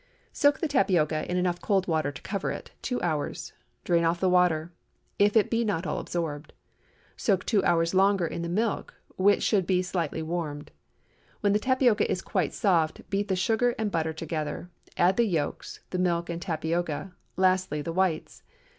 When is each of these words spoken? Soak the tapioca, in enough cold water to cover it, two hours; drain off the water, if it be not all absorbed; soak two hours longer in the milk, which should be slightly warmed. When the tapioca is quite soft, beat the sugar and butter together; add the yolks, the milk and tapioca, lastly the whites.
Soak 0.33 0.61
the 0.61 0.67
tapioca, 0.67 1.29
in 1.29 1.37
enough 1.37 1.61
cold 1.61 1.87
water 1.87 2.11
to 2.11 2.21
cover 2.23 2.49
it, 2.49 2.71
two 2.81 2.99
hours; 3.03 3.53
drain 3.83 4.03
off 4.03 4.19
the 4.19 4.31
water, 4.31 4.71
if 5.19 5.37
it 5.37 5.51
be 5.51 5.63
not 5.63 5.85
all 5.85 5.99
absorbed; 5.99 6.53
soak 7.15 7.45
two 7.45 7.63
hours 7.63 7.93
longer 7.93 8.25
in 8.25 8.41
the 8.41 8.49
milk, 8.49 8.95
which 9.17 9.43
should 9.43 9.67
be 9.67 9.83
slightly 9.83 10.23
warmed. 10.23 10.71
When 11.41 11.53
the 11.53 11.59
tapioca 11.59 12.09
is 12.11 12.23
quite 12.23 12.51
soft, 12.55 13.07
beat 13.11 13.27
the 13.27 13.35
sugar 13.35 13.75
and 13.77 13.91
butter 13.91 14.11
together; 14.11 14.71
add 14.97 15.17
the 15.17 15.25
yolks, 15.27 15.81
the 15.91 15.99
milk 15.99 16.31
and 16.31 16.41
tapioca, 16.41 17.13
lastly 17.37 17.83
the 17.83 17.93
whites. 17.93 18.41